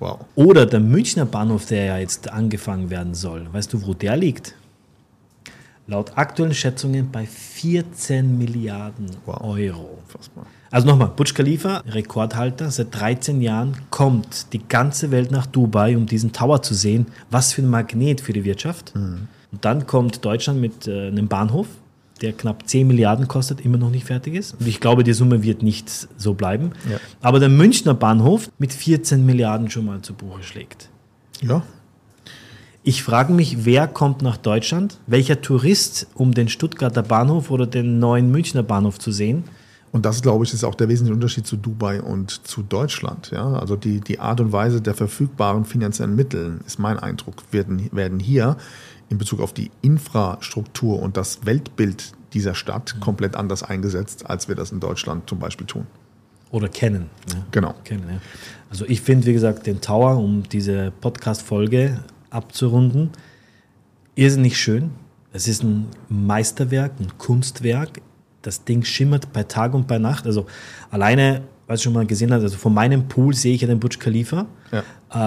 Wow. 0.00 0.18
Oder 0.34 0.66
der 0.66 0.80
Münchner 0.80 1.24
Bahnhof, 1.24 1.66
der 1.66 1.84
ja 1.84 1.98
jetzt 1.98 2.28
angefangen 2.28 2.90
werden 2.90 3.14
soll. 3.14 3.46
Weißt 3.52 3.72
du, 3.72 3.86
wo 3.86 3.94
der 3.94 4.16
liegt? 4.16 4.56
laut 5.86 6.16
aktuellen 6.16 6.54
Schätzungen 6.54 7.10
bei 7.10 7.26
14 7.26 8.38
Milliarden 8.38 9.10
wow. 9.26 9.40
Euro. 9.42 9.98
Fassbar. 10.06 10.46
Also 10.70 10.86
nochmal, 10.86 11.12
Burj 11.14 11.34
Khalifa, 11.34 11.82
Rekordhalter, 11.86 12.70
seit 12.70 12.94
13 12.98 13.40
Jahren 13.40 13.76
kommt 13.90 14.52
die 14.52 14.60
ganze 14.66 15.10
Welt 15.10 15.30
nach 15.30 15.46
Dubai, 15.46 15.96
um 15.96 16.06
diesen 16.06 16.32
Tower 16.32 16.62
zu 16.62 16.74
sehen. 16.74 17.06
Was 17.30 17.52
für 17.52 17.62
ein 17.62 17.68
Magnet 17.68 18.20
für 18.20 18.32
die 18.32 18.44
Wirtschaft. 18.44 18.94
Mhm. 18.94 19.28
Und 19.52 19.64
dann 19.64 19.86
kommt 19.86 20.24
Deutschland 20.24 20.60
mit 20.60 20.88
äh, 20.88 21.08
einem 21.08 21.28
Bahnhof, 21.28 21.68
der 22.20 22.32
knapp 22.32 22.68
10 22.68 22.86
Milliarden 22.86 23.28
kostet, 23.28 23.60
immer 23.60 23.78
noch 23.78 23.90
nicht 23.90 24.06
fertig 24.06 24.34
ist. 24.34 24.54
Und 24.58 24.66
ich 24.66 24.80
glaube, 24.80 25.04
die 25.04 25.12
Summe 25.12 25.42
wird 25.42 25.62
nicht 25.62 25.88
so 26.16 26.34
bleiben. 26.34 26.72
Ja. 26.90 26.98
Aber 27.20 27.38
der 27.38 27.48
Münchner 27.50 27.94
Bahnhof 27.94 28.50
mit 28.58 28.72
14 28.72 29.24
Milliarden 29.24 29.70
schon 29.70 29.86
mal 29.86 30.02
zu 30.02 30.14
Buche 30.14 30.42
schlägt. 30.42 30.88
Ja, 31.40 31.62
ich 32.86 33.02
frage 33.02 33.32
mich, 33.32 33.64
wer 33.64 33.88
kommt 33.88 34.20
nach 34.20 34.36
Deutschland? 34.36 34.98
Welcher 35.06 35.40
Tourist, 35.40 36.06
um 36.12 36.34
den 36.34 36.50
Stuttgarter 36.50 37.02
Bahnhof 37.02 37.50
oder 37.50 37.66
den 37.66 37.98
neuen 37.98 38.30
Münchner 38.30 38.62
Bahnhof 38.62 38.98
zu 38.98 39.10
sehen? 39.10 39.44
Und 39.94 40.04
das, 40.04 40.22
glaube 40.22 40.44
ich, 40.44 40.52
ist 40.52 40.64
auch 40.64 40.74
der 40.74 40.88
wesentliche 40.88 41.14
Unterschied 41.14 41.46
zu 41.46 41.56
Dubai 41.56 42.02
und 42.02 42.48
zu 42.48 42.64
Deutschland. 42.64 43.30
Ja? 43.30 43.52
Also 43.52 43.76
die, 43.76 44.00
die 44.00 44.18
Art 44.18 44.40
und 44.40 44.50
Weise 44.50 44.82
der 44.82 44.94
verfügbaren 44.94 45.64
finanziellen 45.64 46.16
Mittel, 46.16 46.58
ist 46.66 46.80
mein 46.80 46.98
Eindruck, 46.98 47.44
werden, 47.52 47.88
werden 47.92 48.18
hier 48.18 48.56
in 49.08 49.18
Bezug 49.18 49.38
auf 49.38 49.52
die 49.52 49.70
Infrastruktur 49.82 51.00
und 51.00 51.16
das 51.16 51.46
Weltbild 51.46 52.12
dieser 52.32 52.56
Stadt 52.56 52.96
komplett 52.98 53.36
anders 53.36 53.62
eingesetzt, 53.62 54.28
als 54.28 54.48
wir 54.48 54.56
das 54.56 54.72
in 54.72 54.80
Deutschland 54.80 55.28
zum 55.30 55.38
Beispiel 55.38 55.68
tun. 55.68 55.86
Oder 56.50 56.68
kennen. 56.68 57.08
Ne? 57.32 57.44
Genau. 57.52 57.76
Kennen, 57.84 58.08
ja. 58.10 58.18
Also 58.70 58.86
ich 58.88 59.00
finde, 59.00 59.28
wie 59.28 59.32
gesagt, 59.32 59.64
den 59.68 59.80
Tower, 59.80 60.16
um 60.16 60.42
diese 60.42 60.92
Podcast-Folge 61.02 62.00
abzurunden. 62.30 63.10
Irrsinnig 64.16 64.58
schön. 64.58 64.90
Es 65.32 65.46
ist 65.46 65.62
ein 65.62 65.86
Meisterwerk, 66.08 66.94
ein 66.98 67.16
Kunstwerk. 67.16 68.00
Das 68.44 68.64
Ding 68.64 68.84
schimmert 68.84 69.32
bei 69.32 69.42
Tag 69.42 69.72
und 69.74 69.86
bei 69.86 69.98
Nacht. 69.98 70.26
Also 70.26 70.46
alleine, 70.90 71.42
was 71.66 71.80
du 71.80 71.84
schon 71.84 71.94
mal 71.94 72.06
gesehen 72.06 72.32
hast, 72.32 72.42
also 72.42 72.58
von 72.58 72.74
meinem 72.74 73.08
Pool 73.08 73.34
sehe 73.34 73.54
ich 73.54 73.62
ja 73.62 73.66
den 73.66 73.80
Burj 73.80 73.98
Khalifa. 73.98 74.46
Ja. 74.70 74.82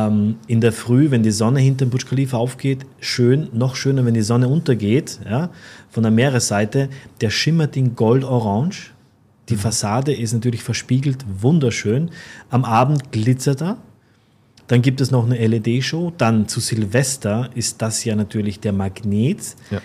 Ähm, 0.07 0.35
in 0.45 0.61
der 0.61 0.71
Früh, 0.71 1.09
wenn 1.09 1.23
die 1.23 1.31
Sonne 1.31 1.59
hinter 1.59 1.85
dem 1.85 1.89
Burj 1.89 2.05
Khalifa 2.05 2.37
aufgeht, 2.37 2.85
schön, 2.99 3.49
noch 3.53 3.75
schöner, 3.75 4.05
wenn 4.05 4.13
die 4.13 4.21
Sonne 4.21 4.47
untergeht, 4.47 5.19
ja, 5.27 5.49
von 5.89 6.03
der 6.03 6.11
Meeresseite, 6.11 6.89
der 7.21 7.31
schimmert 7.31 7.75
in 7.75 7.95
Gold-Orange. 7.95 8.93
Die 9.49 9.55
mhm. 9.55 9.59
Fassade 9.59 10.13
ist 10.13 10.33
natürlich 10.33 10.61
verspiegelt, 10.61 11.25
wunderschön. 11.41 12.11
Am 12.51 12.65
Abend 12.65 13.11
glitzert 13.11 13.61
er. 13.61 13.77
Dann 14.67 14.81
gibt 14.81 15.01
es 15.01 15.09
noch 15.11 15.25
eine 15.25 15.37
LED-Show. 15.37 16.13
Dann 16.17 16.47
zu 16.47 16.59
Silvester 16.59 17.49
ist 17.55 17.81
das 17.81 18.03
ja 18.03 18.15
natürlich 18.15 18.59
der 18.59 18.73
Magnet. 18.73 19.55
Ja. 19.71 19.81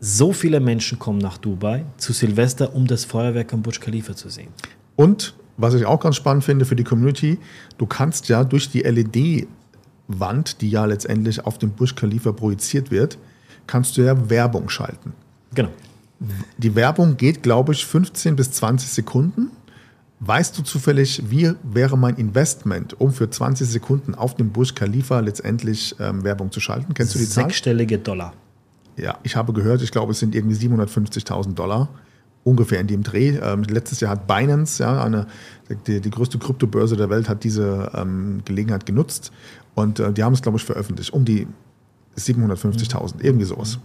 So 0.00 0.32
viele 0.32 0.60
Menschen 0.60 0.98
kommen 0.98 1.18
nach 1.18 1.38
Dubai 1.38 1.84
zu 1.96 2.12
Silvester, 2.12 2.74
um 2.74 2.86
das 2.86 3.04
Feuerwerk 3.04 3.52
am 3.52 3.62
Burj 3.62 3.80
Khalifa 3.80 4.14
zu 4.14 4.28
sehen. 4.28 4.48
Und 4.94 5.34
was 5.56 5.74
ich 5.74 5.86
auch 5.86 6.00
ganz 6.00 6.16
spannend 6.16 6.44
finde 6.44 6.64
für 6.64 6.76
die 6.76 6.84
Community, 6.84 7.38
du 7.78 7.86
kannst 7.86 8.28
ja 8.28 8.44
durch 8.44 8.70
die 8.70 8.82
LED-Wand, 8.82 10.60
die 10.60 10.70
ja 10.70 10.84
letztendlich 10.84 11.44
auf 11.44 11.58
dem 11.58 11.70
Burj 11.70 11.94
Khalifa 11.94 12.32
projiziert 12.32 12.90
wird, 12.90 13.18
kannst 13.66 13.96
du 13.96 14.02
ja 14.02 14.28
Werbung 14.28 14.68
schalten. 14.68 15.14
Genau. 15.54 15.70
Die 16.58 16.74
Werbung 16.74 17.16
geht, 17.16 17.42
glaube 17.42 17.72
ich, 17.72 17.84
15 17.84 18.36
bis 18.36 18.50
20 18.52 18.88
Sekunden 18.88 19.50
Weißt 20.20 20.56
du 20.56 20.62
zufällig, 20.62 21.22
wie 21.28 21.52
wäre 21.62 21.98
mein 21.98 22.16
Investment, 22.16 22.98
um 22.98 23.12
für 23.12 23.28
20 23.28 23.68
Sekunden 23.68 24.14
auf 24.14 24.34
dem 24.34 24.50
Burj 24.50 24.72
Khalifa 24.74 25.20
letztendlich 25.20 25.94
ähm, 26.00 26.24
Werbung 26.24 26.50
zu 26.50 26.58
schalten? 26.58 26.94
Kennst 26.94 27.14
du 27.14 27.18
die 27.18 27.28
Zahl? 27.28 27.44
Sechsstellige 27.44 27.98
Dollar. 27.98 28.32
Ja, 28.96 29.18
ich 29.22 29.36
habe 29.36 29.52
gehört, 29.52 29.82
ich 29.82 29.90
glaube, 29.90 30.12
es 30.12 30.18
sind 30.18 30.34
irgendwie 30.34 30.56
750.000 30.56 31.54
Dollar 31.54 31.88
ungefähr 32.44 32.80
in 32.80 32.86
dem 32.86 33.02
Dreh. 33.02 33.38
Ähm, 33.42 33.64
letztes 33.64 34.00
Jahr 34.00 34.12
hat 34.12 34.26
Binance, 34.26 34.82
ja, 34.82 35.02
eine, 35.02 35.26
die, 35.86 36.00
die 36.00 36.10
größte 36.10 36.38
Kryptobörse 36.38 36.96
der 36.96 37.10
Welt, 37.10 37.28
hat 37.28 37.44
diese 37.44 37.90
ähm, 37.94 38.42
Gelegenheit 38.44 38.86
genutzt 38.86 39.32
und 39.74 39.98
äh, 39.98 40.12
die 40.12 40.22
haben 40.22 40.32
es, 40.32 40.42
glaube 40.42 40.58
ich, 40.58 40.64
veröffentlicht. 40.64 41.12
Um 41.12 41.24
die 41.24 41.46
750.000, 42.16 43.14
irgendwie 43.20 43.44
sowas. 43.44 43.78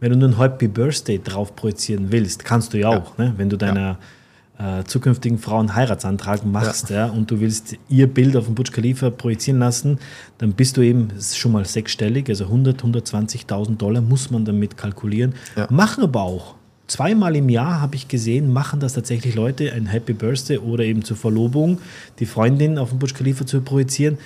Wenn 0.00 0.18
du 0.18 0.26
einen 0.26 0.36
Happy 0.36 0.68
Birthday 0.68 1.20
drauf 1.22 1.54
projizieren 1.54 2.10
willst, 2.10 2.44
kannst 2.44 2.74
du 2.74 2.78
ja 2.78 2.88
auch, 2.88 3.18
ja. 3.18 3.26
Ne? 3.26 3.34
wenn 3.36 3.48
du 3.48 3.56
deiner 3.56 3.80
ja 3.80 3.98
äh, 4.62 4.84
zukünftigen 4.84 5.38
Frau 5.38 5.58
einen 5.58 5.74
Heiratsantrag 5.74 6.46
machst 6.46 6.90
ja. 6.90 7.06
ja. 7.06 7.12
und 7.12 7.30
du 7.30 7.40
willst 7.40 7.76
ihr 7.88 8.06
Bild 8.06 8.36
auf 8.36 8.46
dem 8.46 8.54
Burj 8.54 8.70
Khalifa 8.70 9.10
projizieren 9.10 9.58
lassen, 9.58 9.98
dann 10.38 10.52
bist 10.52 10.76
du 10.76 10.82
eben 10.82 11.08
schon 11.20 11.52
mal 11.52 11.64
sechsstellig, 11.64 12.28
also 12.28 12.44
100, 12.44 12.82
120.000 12.82 13.76
Dollar 13.76 14.02
muss 14.02 14.30
man 14.30 14.44
damit 14.44 14.76
kalkulieren. 14.76 15.34
Ja. 15.56 15.66
Machen 15.70 16.04
aber 16.04 16.22
auch. 16.22 16.54
Zweimal 16.86 17.36
im 17.36 17.48
Jahr 17.48 17.80
habe 17.80 17.96
ich 17.96 18.08
gesehen, 18.08 18.52
machen 18.52 18.78
das 18.78 18.92
tatsächlich 18.92 19.34
Leute, 19.34 19.72
ein 19.72 19.86
Happy 19.86 20.12
Birthday 20.12 20.58
oder 20.58 20.84
eben 20.84 21.02
zur 21.02 21.16
Verlobung, 21.16 21.78
die 22.18 22.26
Freundin 22.26 22.78
auf 22.78 22.90
dem 22.90 22.98
Burj 22.98 23.14
Khalifa 23.14 23.46
zu 23.46 23.62
projizieren. 23.62 24.18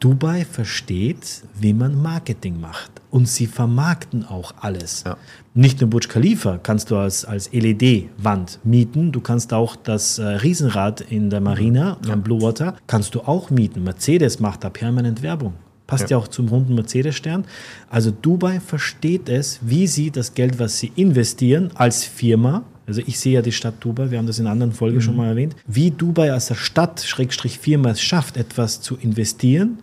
Dubai 0.00 0.44
versteht, 0.44 1.42
wie 1.58 1.72
man 1.72 2.00
Marketing 2.00 2.60
macht. 2.60 2.90
Und 3.10 3.28
sie 3.28 3.46
vermarkten 3.46 4.24
auch 4.24 4.52
alles. 4.60 5.04
Ja. 5.06 5.16
Nicht 5.54 5.80
nur 5.80 5.88
Burj 5.88 6.08
Khalifa 6.08 6.58
kannst 6.58 6.90
du 6.90 6.96
als, 6.96 7.24
als 7.24 7.50
LED-Wand 7.52 8.60
mieten. 8.64 9.10
Du 9.10 9.20
kannst 9.20 9.52
auch 9.54 9.74
das 9.74 10.18
äh, 10.18 10.24
Riesenrad 10.24 11.00
in 11.00 11.30
der 11.30 11.40
Marina 11.40 11.96
ja. 12.06 12.12
am 12.12 12.22
Blue 12.22 12.42
Water 12.42 12.76
kannst 12.86 13.14
du 13.14 13.20
auch 13.20 13.50
mieten. 13.50 13.84
Mercedes 13.84 14.38
macht 14.38 14.64
da 14.64 14.70
permanent 14.70 15.22
Werbung. 15.22 15.54
Passt 15.86 16.10
ja. 16.10 16.16
ja 16.16 16.22
auch 16.22 16.28
zum 16.28 16.48
runden 16.48 16.74
Mercedes-Stern. 16.74 17.44
Also 17.88 18.10
Dubai 18.10 18.60
versteht 18.60 19.28
es, 19.28 19.60
wie 19.62 19.86
sie 19.86 20.10
das 20.10 20.34
Geld, 20.34 20.58
was 20.58 20.78
sie 20.78 20.92
investieren 20.96 21.70
als 21.74 22.04
Firma, 22.04 22.64
also 22.86 23.02
ich 23.04 23.18
sehe 23.18 23.34
ja 23.34 23.42
die 23.42 23.52
Stadt 23.52 23.74
Dubai, 23.80 24.10
wir 24.10 24.18
haben 24.18 24.26
das 24.26 24.38
in 24.38 24.46
anderen 24.46 24.72
Folgen 24.72 24.96
mhm. 24.96 25.00
schon 25.00 25.16
mal 25.16 25.28
erwähnt, 25.28 25.56
wie 25.66 25.90
Dubai 25.90 26.32
als 26.32 26.54
Stadt, 26.56 27.00
Schrägstrich 27.00 27.58
Firma 27.58 27.90
es 27.90 28.00
schafft, 28.00 28.36
etwas 28.36 28.80
zu 28.80 28.96
investieren, 28.96 29.78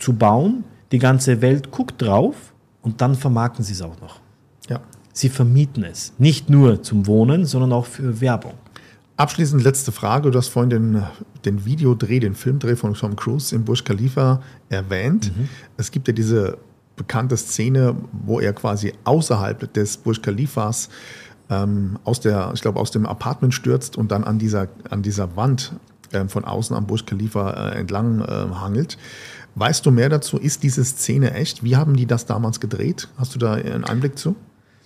zu 0.00 0.14
bauen, 0.14 0.64
die 0.90 0.98
ganze 0.98 1.40
Welt 1.40 1.70
guckt 1.70 2.02
drauf 2.02 2.34
und 2.82 3.00
dann 3.00 3.14
vermarkten 3.14 3.64
sie 3.64 3.74
es 3.74 3.82
auch 3.82 4.00
noch. 4.00 4.20
Ja. 4.68 4.80
Sie 5.12 5.28
vermieten 5.28 5.84
es. 5.84 6.12
Nicht 6.18 6.50
nur 6.50 6.82
zum 6.82 7.06
Wohnen, 7.06 7.44
sondern 7.44 7.72
auch 7.72 7.86
für 7.86 8.20
Werbung. 8.20 8.54
Abschließend 9.16 9.62
letzte 9.62 9.92
Frage. 9.92 10.30
Du 10.30 10.38
hast 10.38 10.48
vorhin 10.48 10.70
den, 10.70 11.02
den 11.44 11.64
Videodreh, 11.66 12.20
den 12.20 12.34
Filmdreh 12.34 12.74
von 12.74 12.94
Tom 12.94 13.16
Cruise 13.16 13.54
im 13.54 13.64
Burj 13.64 13.84
Khalifa 13.84 14.40
erwähnt. 14.70 15.36
Mhm. 15.36 15.48
Es 15.76 15.90
gibt 15.90 16.08
ja 16.08 16.14
diese 16.14 16.56
bekannte 16.96 17.36
Szene, 17.36 17.94
wo 18.12 18.40
er 18.40 18.52
quasi 18.54 18.94
außerhalb 19.04 19.72
des 19.74 19.98
Burj 19.98 20.22
Khalifas 20.22 20.88
ähm, 21.50 21.98
aus 22.04 22.20
der, 22.20 22.50
ich 22.54 22.62
glaube, 22.62 22.80
aus 22.80 22.90
dem 22.90 23.04
Apartment 23.04 23.52
stürzt 23.52 23.98
und 23.98 24.10
dann 24.10 24.24
an 24.24 24.38
dieser, 24.38 24.68
an 24.88 25.02
dieser 25.02 25.36
Wand 25.36 25.74
äh, 26.12 26.26
von 26.26 26.44
außen 26.44 26.74
am 26.74 26.86
Burj 26.86 27.04
Khalifa 27.04 27.50
äh, 27.50 27.78
entlang 27.78 28.20
äh, 28.20 28.54
hangelt. 28.54 28.96
Weißt 29.54 29.84
du 29.84 29.90
mehr 29.90 30.08
dazu? 30.08 30.38
Ist 30.38 30.62
diese 30.62 30.84
Szene 30.84 31.32
echt? 31.34 31.64
Wie 31.64 31.76
haben 31.76 31.96
die 31.96 32.06
das 32.06 32.26
damals 32.26 32.60
gedreht? 32.60 33.08
Hast 33.16 33.34
du 33.34 33.38
da 33.38 33.54
einen 33.54 33.84
Einblick 33.84 34.18
zu? 34.18 34.36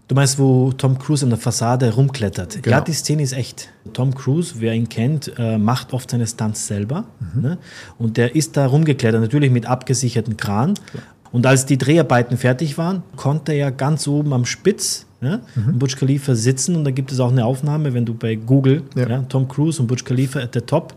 Du 0.06 0.14
meinst, 0.14 0.38
wo 0.38 0.70
Tom 0.72 0.98
Cruise 0.98 1.24
an 1.24 1.30
der 1.30 1.38
Fassade 1.38 1.94
rumklettert? 1.94 2.62
Genau. 2.62 2.76
Ja, 2.76 2.82
die 2.82 2.92
Szene 2.92 3.22
ist 3.22 3.32
echt. 3.32 3.70
Tom 3.94 4.14
Cruise, 4.14 4.56
wer 4.58 4.74
ihn 4.74 4.88
kennt, 4.88 5.32
äh, 5.38 5.56
macht 5.56 5.94
oft 5.94 6.10
seine 6.10 6.26
Stunts 6.26 6.66
selber. 6.66 7.04
Mhm. 7.34 7.42
Ne? 7.42 7.58
Und 7.98 8.18
der 8.18 8.36
ist 8.36 8.56
da 8.56 8.66
rumgeklettert, 8.66 9.22
natürlich 9.22 9.50
mit 9.50 9.64
abgesicherten 9.64 10.36
Kran. 10.36 10.74
Klar. 10.74 11.02
Und 11.32 11.46
als 11.46 11.66
die 11.66 11.78
Dreharbeiten 11.78 12.36
fertig 12.36 12.76
waren, 12.76 13.02
konnte 13.16 13.52
er 13.54 13.72
ganz 13.72 14.06
oben 14.06 14.32
am 14.34 14.44
Spitz 14.44 15.06
ja, 15.22 15.40
mhm. 15.56 15.78
Burj 15.78 15.96
Khalifa 15.96 16.34
sitzen. 16.34 16.76
Und 16.76 16.84
da 16.84 16.90
gibt 16.90 17.10
es 17.10 17.18
auch 17.18 17.32
eine 17.32 17.44
Aufnahme, 17.44 17.94
wenn 17.94 18.04
du 18.04 18.14
bei 18.14 18.34
Google, 18.34 18.82
ja. 18.94 19.08
Ja, 19.08 19.22
Tom 19.22 19.48
Cruise 19.48 19.80
und 19.80 19.88
Burj 19.88 20.04
Khalifa 20.04 20.40
at 20.40 20.50
the 20.52 20.60
top, 20.60 20.94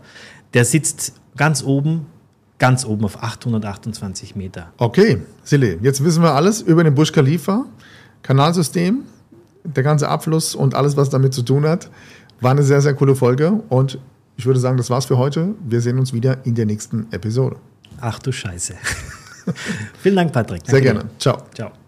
der 0.54 0.64
sitzt 0.64 1.14
ganz 1.36 1.64
oben 1.64 2.06
ganz 2.58 2.84
oben 2.84 3.04
auf 3.04 3.22
828 3.22 4.36
Meter. 4.36 4.72
Okay, 4.78 5.22
Silly, 5.44 5.78
jetzt 5.82 6.02
wissen 6.04 6.22
wir 6.22 6.34
alles 6.34 6.60
über 6.60 6.84
den 6.84 6.94
Burj 6.94 7.12
Khalifa. 7.12 7.64
Kanalsystem, 8.22 9.02
der 9.64 9.82
ganze 9.82 10.08
Abfluss 10.08 10.54
und 10.54 10.74
alles, 10.74 10.96
was 10.96 11.10
damit 11.10 11.34
zu 11.34 11.42
tun 11.42 11.66
hat. 11.66 11.90
War 12.40 12.50
eine 12.52 12.62
sehr, 12.62 12.80
sehr 12.80 12.94
coole 12.94 13.14
Folge 13.14 13.52
und 13.68 13.98
ich 14.36 14.46
würde 14.46 14.60
sagen, 14.60 14.76
das 14.76 14.90
war's 14.90 15.06
für 15.06 15.18
heute. 15.18 15.54
Wir 15.66 15.80
sehen 15.80 15.98
uns 15.98 16.12
wieder 16.12 16.44
in 16.44 16.54
der 16.54 16.66
nächsten 16.66 17.06
Episode. 17.10 17.56
Ach 18.00 18.18
du 18.20 18.30
Scheiße. 18.30 18.74
Vielen 20.02 20.16
Dank, 20.16 20.32
Patrick. 20.32 20.62
Danke 20.64 20.70
sehr 20.70 20.80
gerne. 20.80 21.10
Ciao. 21.18 21.42
Ciao. 21.54 21.87